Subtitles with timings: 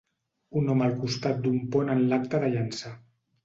[0.61, 2.99] Un home al costat d'un pont en l'acte de llançar.